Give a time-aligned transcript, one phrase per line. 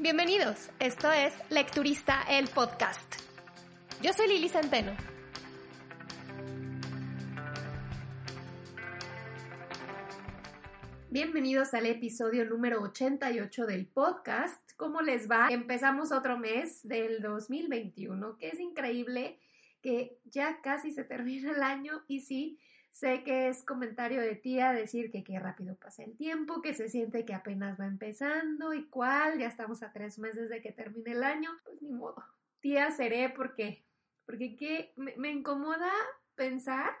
[0.00, 3.16] Bienvenidos, esto es Lecturista el Podcast.
[4.00, 4.92] Yo soy Lili Centeno.
[11.10, 14.70] Bienvenidos al episodio número 88 del podcast.
[14.76, 15.48] ¿Cómo les va?
[15.50, 19.40] Empezamos otro mes del 2021, que es increíble
[19.82, 22.60] que ya casi se termina el año y sí,
[22.98, 26.88] sé que es comentario de tía decir que qué rápido pasa el tiempo, que se
[26.88, 31.12] siente que apenas va empezando y cuál, ya estamos a tres meses de que termine
[31.12, 32.16] el año, pues ni modo.
[32.60, 33.84] Tía seré porque,
[34.26, 35.92] porque que me, me incomoda
[36.34, 36.92] pensar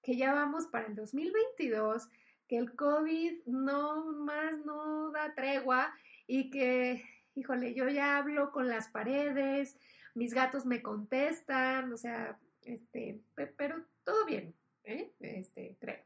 [0.00, 2.08] que ya vamos para el 2022,
[2.46, 5.92] que el COVID no más no da tregua
[6.28, 7.02] y que,
[7.34, 9.76] híjole, yo ya hablo con las paredes,
[10.14, 13.20] mis gatos me contestan, o sea, este,
[13.56, 14.54] pero todo bien,
[14.84, 15.12] ¿eh?
[15.20, 15.98] Este, creo.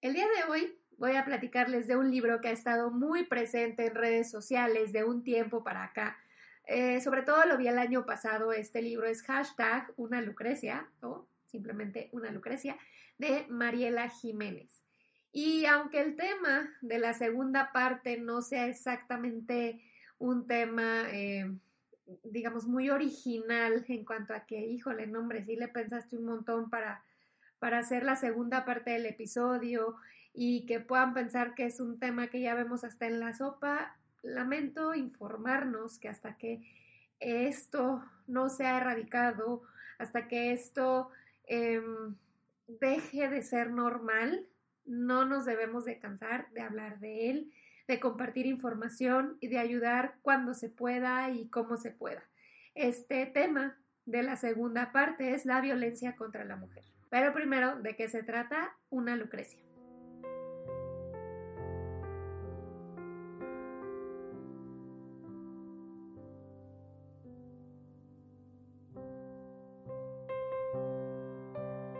[0.00, 3.86] El día de hoy voy a platicarles de un libro que ha estado muy presente
[3.86, 6.18] en redes sociales de un tiempo para acá.
[6.66, 11.26] Eh, sobre todo lo vi el año pasado, este libro es hashtag una Lucrecia o
[11.46, 12.76] simplemente una Lucrecia
[13.18, 14.82] de Mariela Jiménez.
[15.32, 19.80] Y aunque el tema de la segunda parte no sea exactamente
[20.18, 21.50] un tema eh,
[22.22, 27.02] digamos, muy original en cuanto a que, híjole, nombre, sí le pensaste un montón para,
[27.58, 29.96] para hacer la segunda parte del episodio
[30.32, 33.96] y que puedan pensar que es un tema que ya vemos hasta en la sopa.
[34.22, 36.62] Lamento informarnos que hasta que
[37.20, 39.62] esto no se ha erradicado,
[39.98, 41.10] hasta que esto
[41.46, 42.16] em,
[42.66, 44.46] deje de ser normal,
[44.84, 47.52] no nos debemos de cansar de hablar de él
[47.86, 52.22] de compartir información y de ayudar cuando se pueda y cómo se pueda.
[52.74, 56.84] Este tema de la segunda parte es la violencia contra la mujer.
[57.14, 58.76] Pero primero, ¿de qué se trata?
[58.90, 59.60] Una Lucrecia.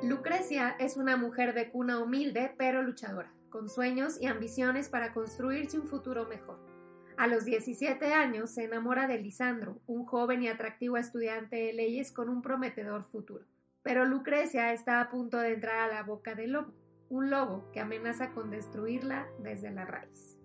[0.03, 5.78] Lucrecia es una mujer de cuna humilde pero luchadora con sueños y ambiciones para construirse
[5.78, 6.59] un futuro mejor.
[7.16, 12.10] A los 17 años se enamora de Lisandro, un joven y atractivo estudiante de leyes
[12.10, 13.44] con un prometedor futuro.
[13.84, 16.72] Pero Lucrecia está a punto de entrar a la boca del lobo,
[17.11, 20.39] un lobo que amenaza con destruirla desde la raíz.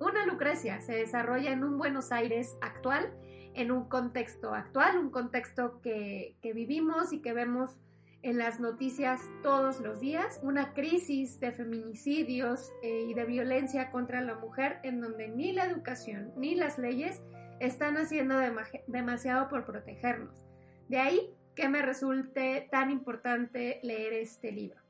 [0.00, 3.12] Una Lucrecia se desarrolla en un Buenos Aires actual,
[3.54, 7.78] en un contexto actual, un contexto que, que vivimos y que vemos
[8.22, 14.20] en las noticias todos los días, una crisis de feminicidios eh, y de violencia contra
[14.22, 17.22] la mujer en donde ni la educación ni las leyes
[17.60, 18.38] están haciendo
[18.86, 20.44] demasiado por protegernos.
[20.88, 24.80] De ahí que me resulte tan importante leer este libro.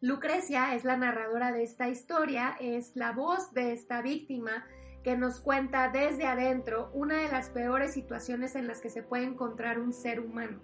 [0.00, 4.66] Lucrecia es la narradora de esta historia, es la voz de esta víctima
[5.04, 9.24] que nos cuenta desde adentro una de las peores situaciones en las que se puede
[9.24, 10.60] encontrar un ser humano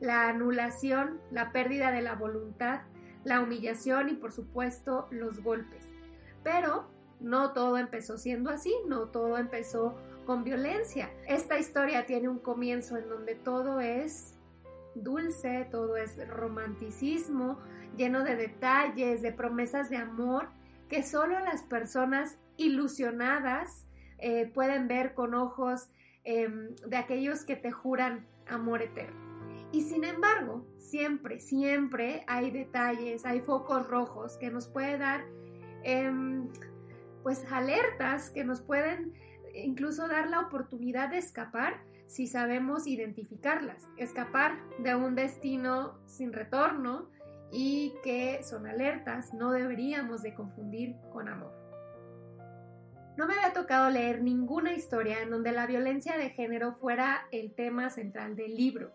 [0.00, 2.82] la anulación, la pérdida de la voluntad,
[3.24, 5.88] la humillación y por supuesto los golpes.
[6.42, 6.90] Pero
[7.20, 11.10] no todo empezó siendo así, no todo empezó con violencia.
[11.26, 14.34] Esta historia tiene un comienzo en donde todo es
[14.94, 17.58] dulce, todo es romanticismo,
[17.96, 20.48] lleno de detalles, de promesas de amor
[20.88, 23.86] que solo las personas ilusionadas
[24.18, 25.88] eh, pueden ver con ojos
[26.24, 29.24] em, de aquellos que te juran amor eterno.
[29.72, 35.24] Y sin embargo, siempre, siempre hay detalles, hay focos rojos que nos puede dar,
[35.82, 36.48] em,
[37.22, 39.12] pues, alertas que nos pueden
[39.54, 43.88] incluso dar la oportunidad de escapar si sabemos identificarlas.
[43.96, 47.08] Escapar de un destino sin retorno
[47.52, 51.52] y que son alertas, no deberíamos de confundir con amor.
[53.16, 57.54] No me había tocado leer ninguna historia en donde la violencia de género fuera el
[57.54, 58.92] tema central del libro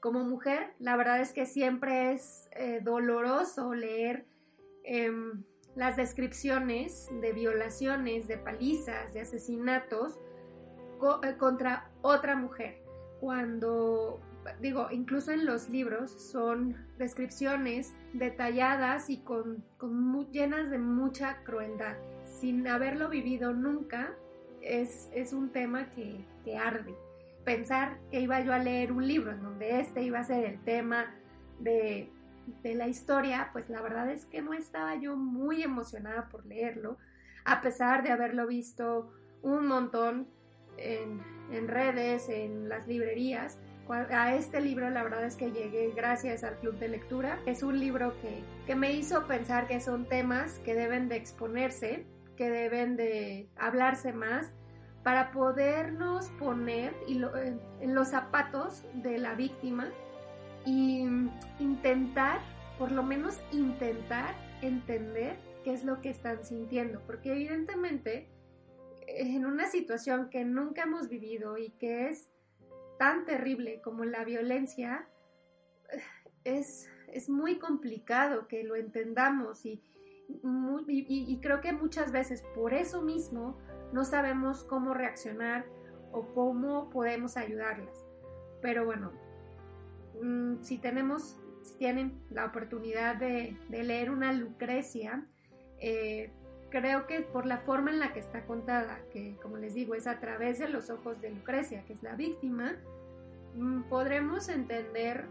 [0.00, 4.26] como mujer, la verdad es que siempre es eh, doloroso leer
[4.84, 5.42] em,
[5.78, 10.20] las descripciones de violaciones, de palizas, de asesinatos
[11.22, 12.82] eh, contra otra mujer.
[13.20, 14.20] Cuando,
[14.60, 19.64] digo, incluso en los libros son descripciones detalladas y con,
[20.32, 21.96] llenas de mucha crueldad.
[22.24, 24.16] Sin haberlo vivido nunca,
[24.60, 26.92] es, es un tema que, que arde
[27.44, 30.62] pensar que iba yo a leer un libro en donde este iba a ser el
[30.64, 31.14] tema
[31.60, 32.10] de,
[32.62, 36.98] la historia, pues la verdad es que no estaba yo muy emocionada por leerlo,
[37.44, 39.12] a pesar de haberlo visto
[39.42, 40.28] un montón
[40.76, 43.58] en, redes, en las librerías.
[43.88, 47.40] A este libro la verdad es que llegué gracias al club de lectura.
[47.46, 52.06] Es un libro que, que me hizo pensar que son temas que deben de exponerse
[52.38, 54.52] que deben de hablarse más
[55.02, 59.88] para podernos poner en los zapatos de la víctima
[60.68, 61.08] y
[61.58, 62.40] intentar,
[62.78, 68.28] por lo menos intentar entender qué es lo que están sintiendo, porque evidentemente
[69.06, 72.28] en una situación que nunca hemos vivido y que es
[72.98, 75.08] tan terrible como la violencia,
[76.44, 79.82] es, es muy complicado que lo entendamos y,
[80.28, 83.58] y, creo que muchas veces por eso mismo
[83.94, 85.64] no sabemos cómo reaccionar
[86.12, 88.04] o cómo podemos ayudarlas.
[88.60, 89.12] Pero bueno,
[90.22, 95.26] mm, si tenemos, si tienen la oportunidad de, leer una Lucrecia,
[95.80, 96.30] eh,
[96.70, 100.06] creo que por la forma en la que está contada, que como les digo es
[100.06, 102.76] a través de los ojos de Lucrecia, que es la víctima,
[103.54, 105.26] mm, podremos entender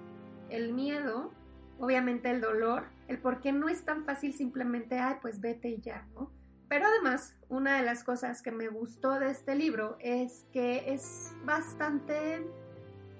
[0.50, 1.32] el miedo,
[1.80, 5.82] obviamente el dolor, el por qué no es tan fácil simplemente, ay, pues vete y
[5.82, 6.32] ya, ¿no?
[6.70, 11.34] Pero además, una de las cosas que me gustó de este libro es que es
[11.46, 12.46] bastante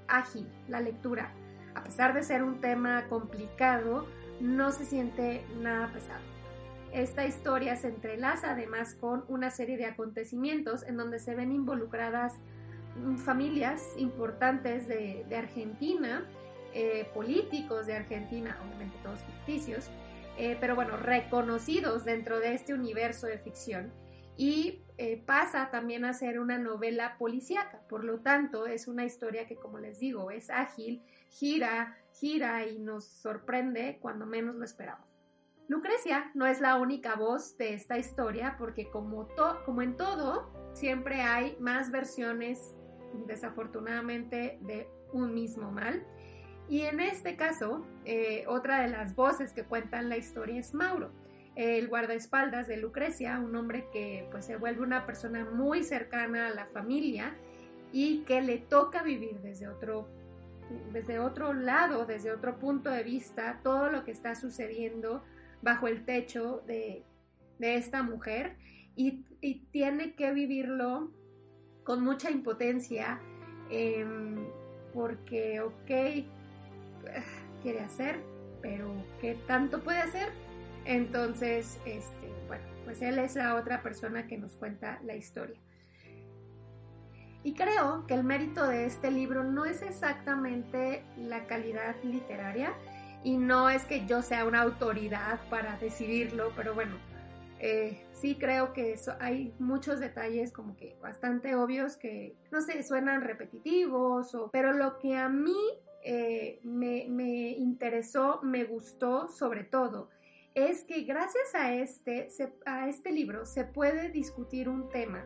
[0.08, 1.34] ágil la lectura.
[1.78, 4.08] A pesar de ser un tema complicado,
[4.40, 6.24] no se siente nada pesado.
[6.92, 12.34] Esta historia se entrelaza además con una serie de acontecimientos en donde se ven involucradas
[12.96, 16.26] mm, familias importantes de, Argentina,
[16.74, 19.92] eh, políticos de Argentina, obviamente todos ficticios,
[20.40, 23.94] eh, pero bueno, reconocidos dentro de este universo de ficción.
[24.36, 29.46] Y eh, pasa también a ser una novela policíaca, por lo tanto es una historia
[29.46, 35.08] que, como les digo, es ágil, gira, gira y nos sorprende cuando menos lo esperamos.
[35.68, 39.28] Lucrecia no es la única voz de esta historia porque como,
[39.82, 42.74] en todo, siempre hay más versiones,
[43.26, 46.06] desafortunadamente, de un mismo mal.
[46.70, 51.12] Y en este caso, eh, otra de las voces que cuentan la historia es Mauro,
[51.56, 56.52] el guardaespaldas de Lucrecia, un hombre que pues se vuelve una persona muy cercana a
[56.52, 57.36] la familia
[57.92, 60.08] y que le toca vivir desde otro
[60.92, 65.24] desde otro lado, desde otro punto de vista, todo lo que está sucediendo
[65.62, 67.04] bajo el techo de,
[67.60, 68.56] esta mujer
[68.96, 69.24] y,
[69.72, 71.12] tiene que vivirlo
[71.84, 73.20] con mucha impotencia
[73.70, 74.48] em,
[74.94, 76.26] porque, ok,
[77.62, 78.20] quiere hacer,
[78.62, 78.92] pero
[79.22, 80.30] ¿qué tanto puede hacer?
[80.86, 85.60] Entonces, este, bueno, pues él es la otra persona que nos cuenta la historia.
[87.44, 92.74] Y creo que el mérito de este libro no es exactamente la calidad literaria,
[93.24, 96.96] y no es que yo sea una autoridad para decidirlo, pero bueno,
[97.60, 103.22] eh, sí creo que hay muchos detalles como que bastante obvios que, no sé, suenan
[103.22, 105.58] repetitivos, pero lo que a mí
[106.04, 110.10] eh, me, me, interesó, me gustó sobre todo,
[110.54, 112.30] es que gracias a este,
[112.66, 115.26] a este libro se puede discutir un tema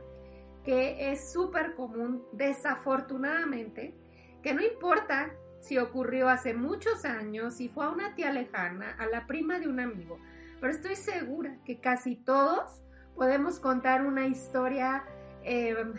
[0.63, 3.95] que es súper común, desafortunadamente,
[4.43, 9.05] que no importa si ocurrió hace muchos años, si fue a una tía lejana, a
[9.05, 10.17] la prima de un amigo,
[10.59, 12.83] pero estoy segura que casi todos
[13.15, 15.03] podemos contar una historia
[15.43, 15.93] em,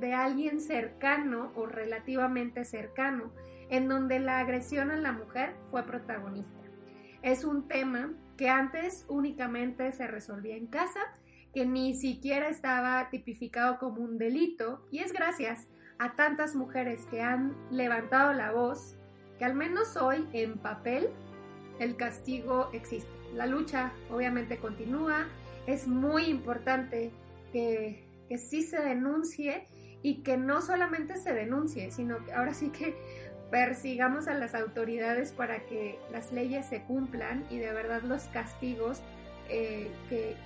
[0.00, 3.32] de alguien cercano o relativamente cercano,
[3.68, 6.60] en donde la agresión a la mujer fue protagonista.
[7.22, 11.00] Es un tema que antes únicamente se resolvía en casa,
[11.56, 17.22] que ni siquiera estaba tipificado como un delito, y es gracias a tantas mujeres que
[17.22, 18.98] han levantado la voz
[19.38, 21.08] que al menos hoy en papel
[21.78, 23.08] el castigo existe.
[23.32, 25.28] La lucha obviamente continúa,
[25.66, 27.10] es muy importante
[27.52, 29.66] que, que sí se denuncie
[30.02, 32.94] y que no solamente se denuncie, sino que ahora sí que
[33.50, 39.00] persigamos a las autoridades para que las leyes se cumplan y de verdad los castigos
[39.48, 40.36] eh, que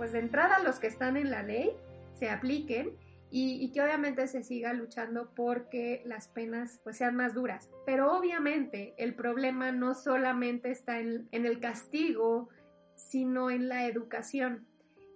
[0.00, 1.76] pues de entrada los que están en la ley
[2.14, 2.96] se apliquen
[3.30, 7.68] y, que obviamente se siga luchando porque las penas pues sean más duras.
[7.84, 12.48] Pero obviamente el problema no solamente está en, el castigo,
[12.94, 14.66] sino en la educación.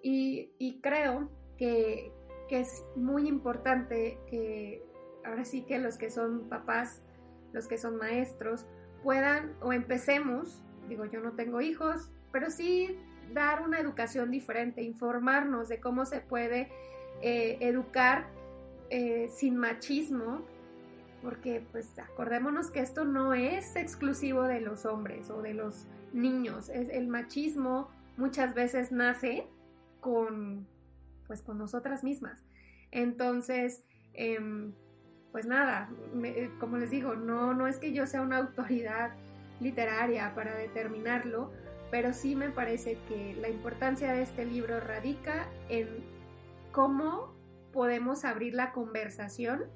[0.02, 2.12] Y, creo que,
[2.50, 4.82] que, es muy importante que
[5.24, 7.02] ahora sí que los que son papás,
[7.54, 8.66] los que son maestros,
[9.02, 12.98] puedan o empecemos, digo yo no tengo hijos, pero sí
[13.32, 16.68] dar una educación diferente, informarnos de cómo se puede
[17.22, 18.26] eh, educar
[18.90, 20.42] eh, sin machismo,
[21.22, 26.68] porque pues acordémonos que esto no es exclusivo de los hombres o de los niños,
[26.68, 29.46] es, el machismo muchas veces nace
[30.00, 30.66] con
[31.26, 32.44] pues con nosotras mismas.
[32.90, 34.72] Entonces, em,
[35.32, 35.90] pues nada,
[36.60, 39.12] como les digo, no, no es que yo sea una autoridad
[39.60, 41.52] literaria para determinarlo,
[41.94, 45.86] pero sí me parece que la importancia de este libro radica en
[46.72, 47.32] cómo
[47.72, 49.66] podemos abrir la conversación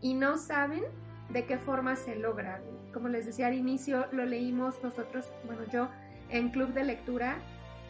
[0.00, 0.84] y no saben
[1.28, 2.62] de qué forma se logra.
[2.94, 5.90] Como les decía al inicio, lo leímos nosotros, bueno, yo
[6.30, 7.36] en club de lectura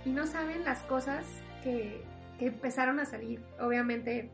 [0.05, 1.25] y no saben las cosas
[1.63, 2.03] que,
[2.41, 3.41] que empezaron a salir.
[3.61, 4.33] Obviamente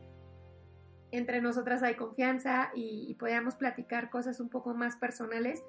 [1.11, 5.63] entre nosotras hay confianza y, y podíamos platicar cosas un poco más personales,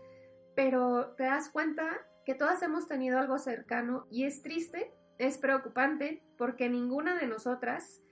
[0.55, 6.23] pero te das cuenta que todas hemos tenido algo cercano y es triste, es preocupante
[6.37, 8.03] porque ninguna de nosotras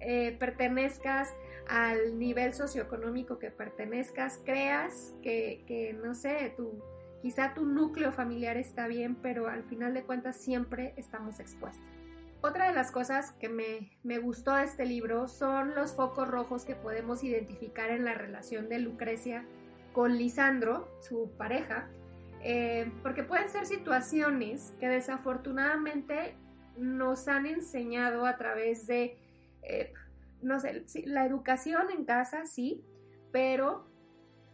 [0.00, 1.34] eh, pertenezcas
[1.68, 6.82] al nivel socioeconómico que pertenezcas, creas que, que, no sé, tu,
[7.20, 11.84] quizá tu núcleo familiar está bien, pero al final de cuentas siempre estamos expuestas.
[12.40, 16.64] Otra de las cosas que me, me, gustó de este libro son los focos rojos
[16.64, 19.44] que podemos identificar en la relación de Lucrecia
[19.92, 21.90] con Lisandro, su pareja,
[22.42, 26.36] eh, porque pueden ser situaciones que desafortunadamente
[26.76, 29.18] nos han enseñado a través de,
[29.62, 29.92] eh,
[30.42, 32.84] no sé, la educación en casa, sí,
[33.32, 33.88] pero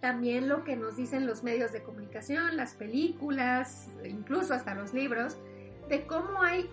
[0.00, 5.38] también lo que nos dicen los medios de comunicación, las películas, incluso hasta los libros,
[5.88, 6.68] de cómo hay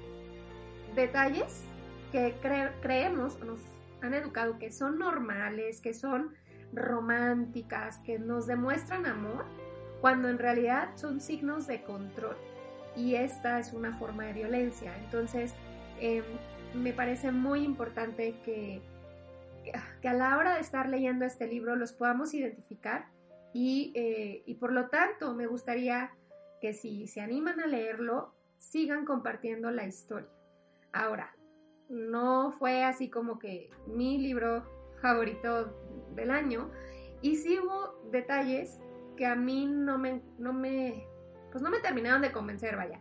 [0.95, 1.63] detalles
[2.11, 2.35] que
[2.81, 3.59] creemos, nos
[4.01, 6.33] han educado que son normales, que son
[6.73, 9.45] románticas, que nos demuestran amor,
[10.01, 12.35] cuando en realidad son signos de control
[12.95, 14.93] y esta es una forma de violencia.
[14.97, 15.53] Entonces,
[15.99, 16.23] eh,
[16.73, 18.81] me parece muy importante que,
[20.01, 23.05] que, a la hora de estar leyendo este libro los podamos identificar
[23.53, 26.11] y, eh, y por lo tanto me gustaría
[26.59, 30.29] que si se animan a leerlo, sigan compartiendo la historia.
[30.91, 31.35] Ahora,
[31.89, 34.65] no fue así como que mi libro
[35.01, 35.75] favorito
[36.15, 36.71] del año
[37.21, 38.79] y sí hubo detalles
[39.21, 41.05] que a mí no me, no me,
[41.51, 42.99] pues no me terminaron de convencer, vaya.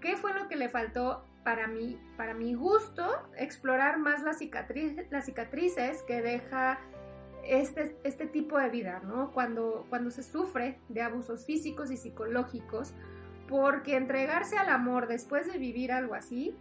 [0.00, 4.38] ¿Qué fue lo que le faltó para mí, para mi gusto, explorar más las,
[5.10, 6.80] las cicatrices que deja
[7.44, 9.30] este, este tipo de vida, ¿no?
[9.30, 12.92] Cuando, cuando se sufre de abusos físicos y psicológicos,
[13.46, 16.56] porque entregarse al amor después de vivir algo así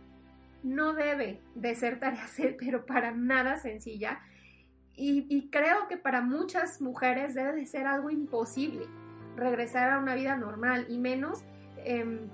[0.62, 2.28] no debe de ser tarea,
[2.60, 4.20] pero para nada sencilla
[4.98, 8.86] y, creo que para muchas mujeres debe de ser algo imposible
[9.36, 11.46] regresar a una vida normal y menos,
[11.86, 12.27] em,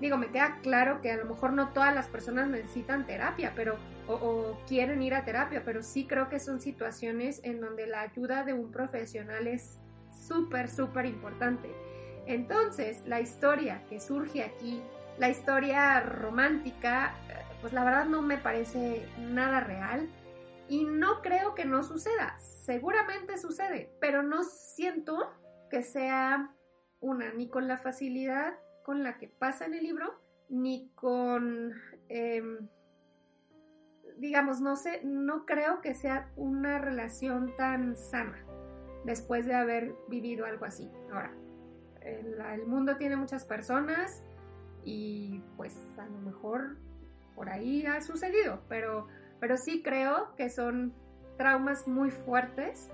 [0.00, 3.76] digo, me queda claro que a lo mejor no todas las personas necesitan terapia, pero
[4.08, 8.42] o, quieren ir a terapia, pero sí creo que son situaciones en donde la ayuda
[8.42, 9.78] de un profesional es
[10.26, 11.70] súper, súper importante.
[12.26, 14.82] Entonces, la historia que surge aquí,
[15.18, 17.14] la historia romántica,
[17.60, 20.08] pues la verdad no me parece nada real.
[20.68, 22.38] Y no creo que no suceda.
[22.38, 25.30] Seguramente sucede, pero no siento
[25.70, 26.54] que sea
[27.00, 31.74] una, ni con la facilidad con la que pasa en el libro, ni con,
[32.08, 32.68] em,
[34.16, 38.44] digamos, no sé, no creo que sea una relación tan sana
[39.04, 40.90] después de haber vivido algo así.
[41.12, 41.34] Ahora,
[42.00, 44.22] el, el mundo tiene muchas personas
[44.84, 46.78] y pues a lo mejor
[47.34, 49.06] por ahí ha sucedido, pero
[49.40, 50.92] pero sí creo que son
[51.36, 52.90] traumas muy fuertes.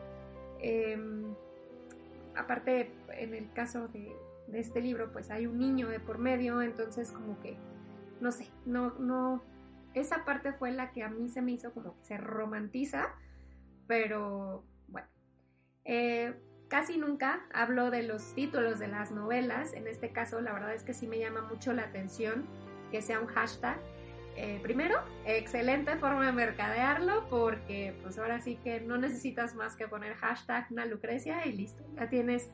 [0.61, 1.35] Em,
[2.37, 4.13] aparte, en el caso de,
[4.53, 7.57] este libro, pues hay un niño de por medio, entonces como que,
[8.21, 9.43] no sé, no, no,
[9.95, 13.15] esa parte fue la que a mí se me hizo como que se romantiza,
[13.87, 15.09] pero bueno.
[15.85, 16.35] Eh,
[16.69, 20.83] casi nunca hablo de los títulos de las novelas, en este caso la verdad es
[20.83, 22.47] que sí me llama mucho la atención
[22.91, 23.79] que sea un hashtag
[24.37, 29.87] eh, primero, excelente forma de mercadearlo porque pues ahora sí que no necesitas más que
[29.87, 32.51] poner hashtag una Lucrecia y listo, ya tienes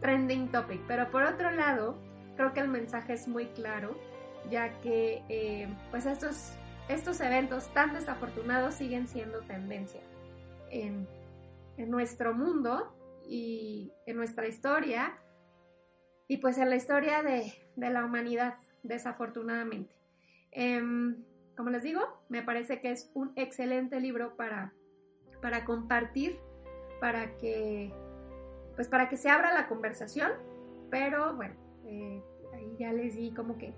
[0.00, 0.80] trending topic.
[0.86, 1.98] Pero por otro lado,
[2.36, 3.98] creo que el mensaje es muy claro,
[4.50, 6.52] ya que eh, pues estos,
[6.88, 10.02] estos eventos tan desafortunados siguen siendo tendencia
[10.70, 11.08] en,
[11.76, 12.94] en nuestro mundo
[13.26, 15.18] y en nuestra historia
[16.28, 19.93] y pues en la historia de, de la humanidad, desafortunadamente.
[20.54, 21.16] Em,
[21.56, 24.72] como les digo, me parece que es un excelente libro para,
[25.42, 26.38] para compartir,
[27.00, 27.92] para que,
[28.76, 30.32] pues para que se abra la conversación,
[30.90, 31.54] pero bueno,
[31.86, 32.22] eh,
[32.54, 33.74] ahí ya les di como que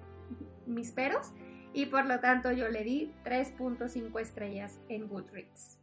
[0.66, 1.33] mis peros
[1.73, 5.78] y por lo tanto yo le di 3.5 estrellas en Goodreads.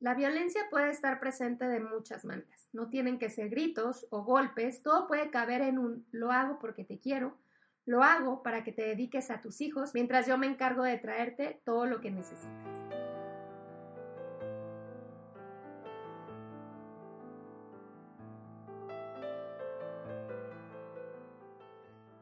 [0.00, 2.68] La violencia puede estar presente de muchas maneras.
[2.72, 6.84] No tienen que ser gritos o golpes, todo puede caber en un lo hago porque
[6.84, 7.36] te quiero,
[7.84, 11.60] lo hago para que te dediques a tus hijos, mientras yo me encargo de traerte
[11.64, 12.48] todo lo que necesitas.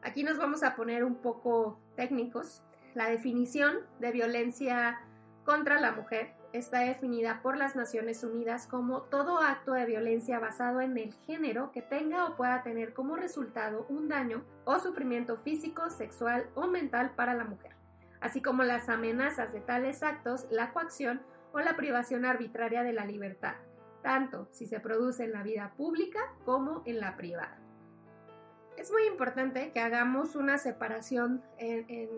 [0.01, 2.63] Aquí nos vamos a poner un poco técnicos.
[2.95, 4.99] La definición de violencia
[5.45, 10.81] contra la mujer está definida por las Naciones Unidas como todo acto de violencia basado
[10.81, 15.89] en el género que tenga o pueda tener como resultado un daño o sufrimiento físico,
[15.89, 17.75] sexual o mental para la mujer,
[18.21, 21.21] así como las amenazas de tales actos, la coacción
[21.53, 23.55] o la privación arbitraria de la libertad,
[24.01, 27.59] tanto si se produce en la vida pública como en la privada.
[28.77, 32.09] Es muy importante que hagamos una separación en,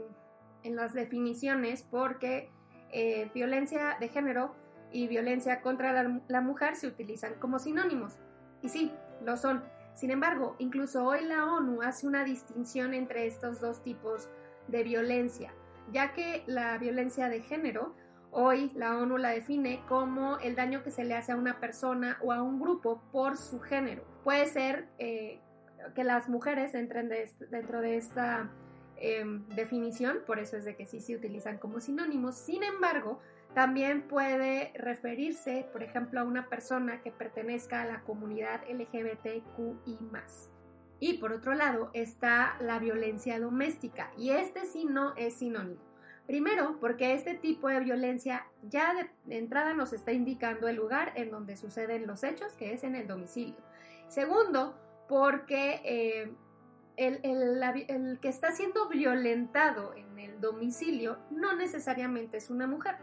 [0.76, 2.52] las definiciones porque
[2.92, 4.56] eh, violencia de género
[4.92, 8.18] y violencia contra la, mujer se utilizan como sinónimos.
[8.62, 8.92] Y sí,
[9.24, 9.64] lo son.
[9.94, 14.30] Sin embargo, incluso hoy la ONU hace una distinción entre estos dos tipos
[14.68, 15.54] de violencia,
[15.92, 17.96] ya que la violencia de género
[18.32, 22.18] hoy la ONU la define como el daño que se le hace a una persona
[22.22, 24.04] o a un grupo por su género.
[24.24, 25.42] Puede ser eh,
[25.96, 27.10] que las mujeres entren
[27.50, 28.52] dentro de esta
[29.02, 32.36] Em, definición, por eso es de que sí se utilizan como sinónimos.
[32.36, 33.22] Sin embargo,
[33.54, 39.98] también puede referirse, por ejemplo, a una persona que pertenezca a la comunidad LGBTQI.
[41.00, 45.82] Y por otro lado está la violencia doméstica, y este sí no es sinónimo.
[46.28, 51.32] Primero, porque este tipo de violencia ya de, entrada nos está indicando el lugar en
[51.32, 53.56] donde suceden los hechos, que es en el domicilio.
[54.10, 54.78] Segundo,
[55.08, 56.32] porque eh,
[57.00, 62.96] el, que está siendo violentado en el domicilio no necesariamente es una mujer.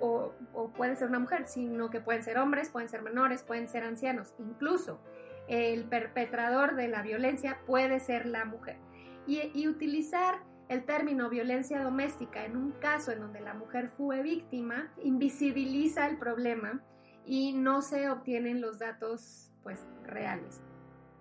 [0.00, 0.32] O,
[0.76, 4.34] puede ser una mujer, sino que pueden ser hombres, pueden ser menores, pueden ser ancianos.
[4.38, 5.00] Incluso
[5.48, 8.78] el perpetrador de la violencia puede ser la mujer.
[9.26, 14.92] Y, utilizar el término violencia doméstica en un caso en donde la mujer fue víctima
[15.02, 16.82] invisibiliza el problema
[17.24, 20.60] y no se obtienen los datos pues reales.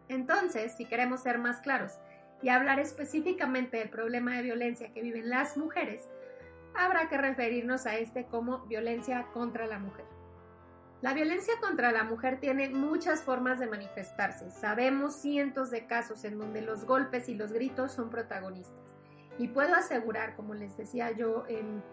[0.08, 2.00] Entonces, si queremos ser más claros,
[2.42, 6.08] y hablar específicamente del problema de violencia que viven las mujeres,
[6.75, 10.06] habrá que referirnos a este como violencia contra la mujer.
[11.01, 14.50] La violencia contra la mujer tiene muchas formas de manifestarse.
[14.51, 18.77] Sabemos cientos de casos en donde los golpes y los gritos son protagonistas.
[19.38, 21.84] Y puedo asegurar, como les decía yo en,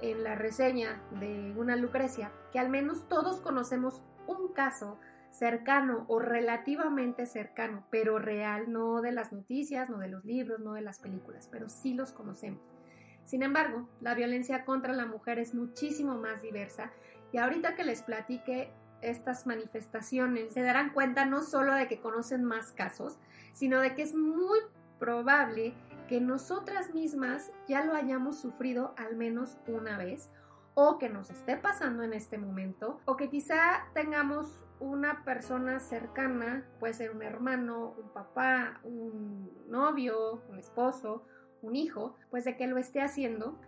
[0.00, 4.98] en la reseña de una Lucrecia, que al menos todos conocemos un caso
[5.34, 10.74] cercano o relativamente cercano, pero real, no de las noticias, no de los libros, no
[10.74, 12.72] de las películas, pero sí los conocemos.
[13.24, 16.92] Sin embargo, la violencia contra la mujer es muchísimo más diversa
[17.32, 18.70] y ahorita que les platique
[19.02, 23.18] estas manifestaciones, se darán cuenta no solo de que conocen más casos,
[23.52, 24.60] sino de que es muy
[24.98, 25.74] probable
[26.08, 30.30] que nosotras mismas ya lo hayamos sufrido al menos una vez
[30.74, 36.64] o que nos esté pasando en este momento o que quizá tengamos una persona cercana,
[36.80, 41.24] puede ser un hermano, un papá, un novio, un esposo,
[41.62, 43.58] un hijo, pues de que lo esté haciendo.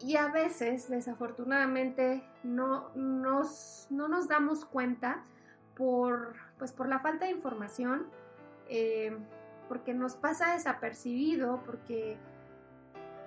[0.00, 5.24] Y a veces, desafortunadamente, no nos, no nos damos cuenta
[5.76, 8.06] por, pues por la falta de información,
[8.68, 9.16] eh,
[9.68, 12.16] porque nos pasa desapercibido, porque,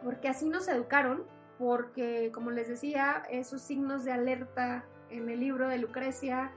[0.04, 1.24] porque así nos educaron,
[1.60, 6.52] porque, como les decía, esos signos de alerta en el libro de Lucrecia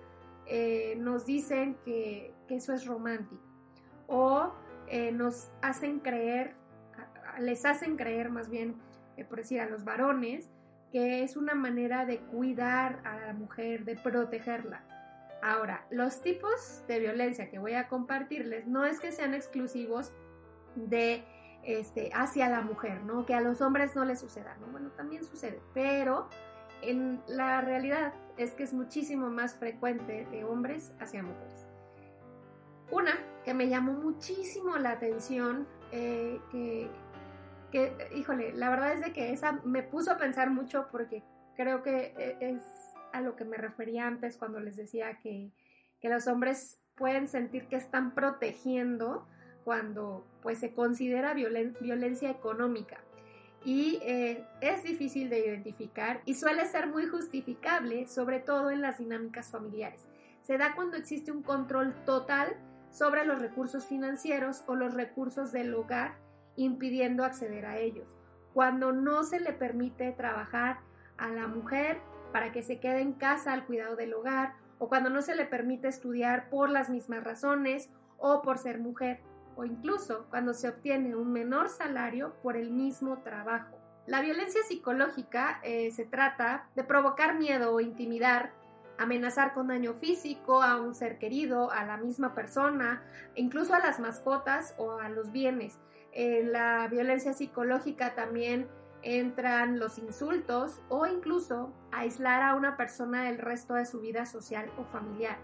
[0.46, 3.42] eh, nos dicen que, eso es romántico
[4.06, 4.52] o
[4.86, 6.54] eh, nos hacen creer,
[7.40, 8.76] les hacen creer más bien,
[9.16, 10.48] eh, por decir a los varones,
[10.92, 14.84] que es una manera de cuidar a la mujer, de protegerla.
[15.42, 20.12] Ahora, los tipos de violencia que voy a compartirles no es que sean exclusivos
[20.76, 21.24] de
[21.64, 23.26] este, hacia la mujer, ¿no?
[23.26, 24.68] Que a los hombres no les suceda, ¿no?
[24.68, 26.28] Bueno, también sucede, pero
[26.82, 31.66] en la realidad es que es muchísimo más frecuente de hombres hacia mujeres.
[32.90, 36.90] Una que me llamó muchísimo la atención, eh, que,
[38.14, 41.22] híjole, la verdad es de que esa me puso a pensar mucho porque
[41.56, 42.62] creo que e, es
[43.12, 45.50] a lo que me refería antes cuando les decía que,
[46.00, 49.26] que los hombres pueden sentir que están protegiendo
[49.64, 52.98] cuando pues se considera violencia económica
[53.66, 58.98] y eh, es difícil de identificar y suele ser muy justificable, sobre todo en las
[58.98, 60.06] dinámicas familiares.
[60.42, 62.56] Se da cuando existe un control total
[62.92, 66.14] sobre los recursos financieros o los recursos del hogar,
[66.54, 68.14] impidiendo acceder a ellos.
[68.54, 70.78] Cuando no se le permite trabajar
[71.18, 71.98] a la mujer
[72.32, 75.44] para que se quede en casa al cuidado del hogar, o cuando no se le
[75.44, 79.22] permite estudiar por las mismas razones o por ser mujer
[79.56, 83.78] o incluso cuando se obtiene un menor salario por el mismo trabajo.
[84.06, 88.52] La violencia psicológica eh, se trata de provocar miedo o intimidar
[88.98, 93.02] amenazar con daño físico a un ser querido, a la misma persona,
[93.34, 95.78] incluso a las mascotas o a los bienes.
[96.12, 98.68] En la violencia psicológica también
[99.02, 104.70] entran los insultos o incluso aislar a una persona del resto de su vida social
[104.78, 105.38] o familiar.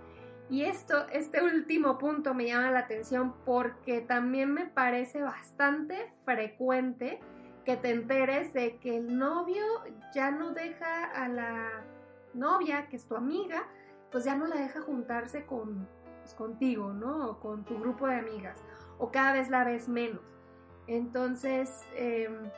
[0.53, 7.21] Y esto, este último punto me llama la atención porque también me parece bastante frecuente
[7.65, 9.65] que te enteres de que el novio
[10.15, 11.85] ya no deja a la
[12.35, 13.67] novia, que es tu amiga,
[14.11, 15.88] pues ya no la deja juntarse con,
[16.21, 17.31] pues, contigo, ¿no?
[17.31, 18.62] O con tu grupo de amigas.
[18.99, 20.21] O cada vez la ves menos.
[20.87, 22.51] Entonces, em,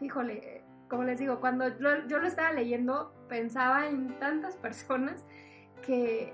[0.00, 5.24] híjole, como les digo, cuando yo, lo estaba leyendo, pensaba en tantas personas
[5.86, 6.32] que,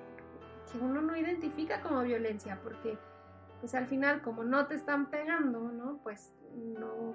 [0.71, 2.99] que uno no identifica como violencia, porque
[3.61, 6.01] pues al final como no te están pegando, ¿no?
[6.03, 7.15] Pues no,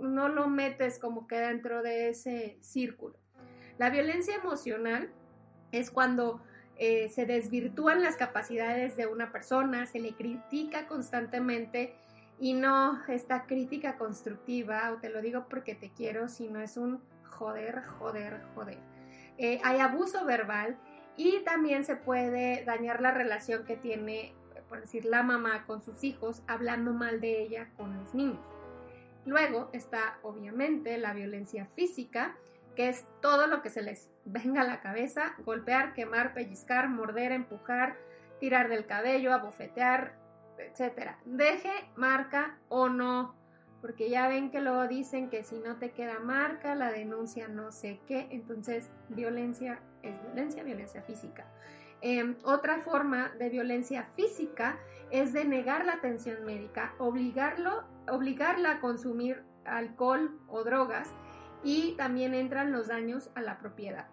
[0.00, 3.16] no lo metes como que dentro de ese círculo.
[3.78, 5.10] La violencia emocional
[5.70, 6.40] es cuando
[6.76, 11.94] eh, se desvirtúan las capacidades de una persona, se le critica constantemente
[12.40, 17.00] y no esta crítica constructiva, o te lo digo porque te quiero, sino es un
[17.24, 18.78] joder, joder, joder.
[19.38, 20.76] Eh, hay abuso verbal
[21.18, 24.34] y también se puede dañar la relación que tiene,
[24.68, 28.38] por decir, la mamá con sus hijos, hablando mal de ella con los niños.
[29.26, 32.36] Luego está obviamente la violencia física,
[32.76, 37.32] que es todo lo que se les venga a la cabeza, golpear, quemar, pellizcar, morder,
[37.32, 37.96] empujar,
[38.38, 40.14] tirar del cabello, abofetear,
[40.58, 41.16] etc.
[41.24, 43.34] Deje marca o no,
[43.80, 47.72] porque ya ven que luego dicen que si no te queda marca, la denuncia no
[47.72, 51.46] sé qué, entonces violencia es violencia, violencia física.
[52.00, 54.78] Em, otra forma de violencia física
[55.10, 61.12] es de negar la atención médica, obligarlo, obligarla a consumir alcohol o drogas
[61.64, 64.06] y también entran los daños a la propiedad.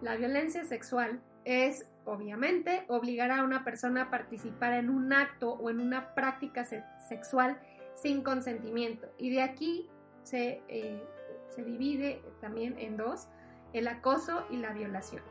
[0.00, 5.70] La violencia sexual es, obviamente, obligar a una persona a participar en un acto o
[5.70, 7.58] en una práctica sexual
[7.94, 9.08] sin consentimiento.
[9.18, 9.88] Y de aquí
[10.22, 11.02] se, eh,
[11.48, 13.28] se divide también en dos,
[13.72, 15.22] el acoso y la violación.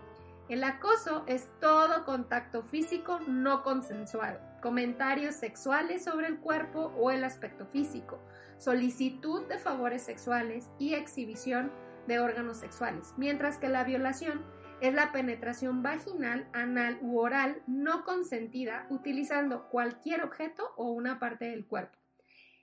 [0.48, 7.24] El acoso es todo contacto físico no consensuado, comentarios sexuales sobre el cuerpo o el
[7.24, 8.19] aspecto físico,
[8.60, 11.71] solicitud de favores sexuales y exhibición
[12.08, 14.43] de órganos sexuales, mientras que la violación
[14.82, 21.45] es la penetración vaginal, anal u oral no consentida utilizando cualquier objeto o una parte
[21.45, 21.98] del cuerpo.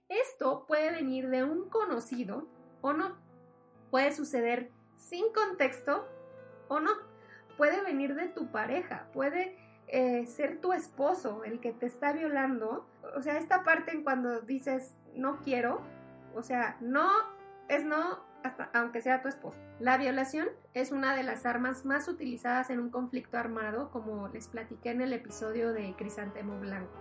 [0.08, 2.46] Esto puede venir de un conocido
[2.80, 3.16] o no.
[3.90, 4.70] Puede suceder
[5.02, 6.06] sin contexto
[6.68, 6.90] o no.
[7.56, 9.56] Puede venir de tu pareja, puede
[9.88, 12.86] eh, ser tu esposo el que te está violando.
[13.16, 15.82] O sea, esta parte en cuando dices no quiero,
[16.34, 17.10] o sea, no
[17.68, 19.58] es no hasta aunque sea tu esposo.
[19.78, 24.48] La violación es una de las armas más utilizadas en un conflicto armado, como les
[24.48, 26.98] platiqué en el episodio de Crisantemo Blanco.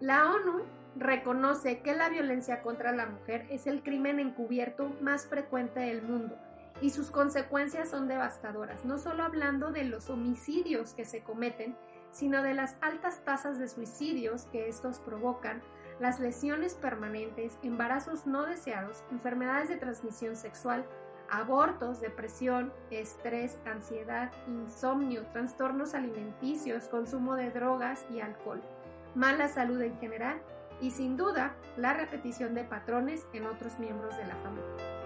[0.00, 0.62] La ONU
[0.96, 6.38] reconoce que la violencia contra la mujer es el crimen encubierto más frecuente del mundo
[6.80, 11.76] y sus consecuencias son devastadoras, no solo hablando de los homicidios que se cometen,
[12.12, 15.62] sino de las altas tasas de suicidios que estos provocan,
[16.00, 20.86] las lesiones permanentes, embarazos no deseados, enfermedades de transmisión sexual,
[21.30, 28.62] abortos, depresión, estrés, ansiedad, insomnio, trastornos alimenticios, consumo de drogas y alcohol,
[29.14, 30.40] mala salud en general
[30.80, 34.99] y sin duda la repetición de patrones en otros miembros de la familia.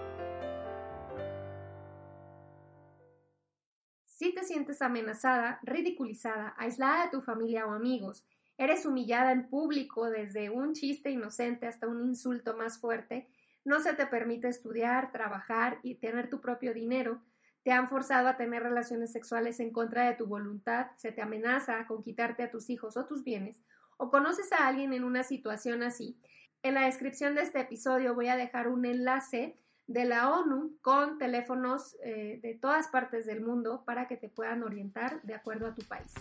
[4.15, 8.25] Si te sientes amenazada, ridiculizada, aislada de tu familia o amigos,
[8.57, 13.27] eres humillada en público desde un chiste inocente hasta un insulto más fuerte,
[13.65, 17.23] no se te permite estudiar, trabajar y tener tu propio dinero,
[17.65, 21.85] te han forzado a tener relaciones sexuales en contra de tu voluntad, se te amenaza
[21.89, 23.61] con quitarte a tus hijos o tus bienes,
[23.97, 26.17] o conoces a alguien en una situación así.
[26.63, 31.19] En la descripción de este episodio voy a dejar un enlace de la ONU con
[31.19, 35.75] teléfonos eh, de todas partes del mundo para que te puedan orientar de acuerdo a
[35.75, 36.13] tu país.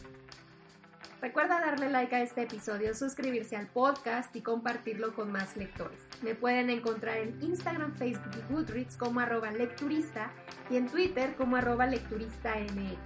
[1.22, 5.98] Recuerda darle like a este episodio, suscribirse al podcast y compartirlo con más lectores.
[6.22, 10.34] Me pueden encontrar en Instagram, Facebook y Goodreads como arroba lecturista
[10.70, 12.98] y en Twitter como arroba lecturistamx.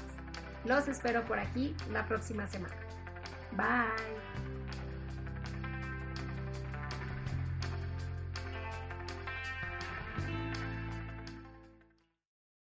[0.66, 2.76] Los espero por aquí la próxima semana.
[3.52, 4.27] Bye.